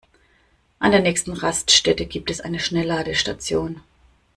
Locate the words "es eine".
2.31-2.57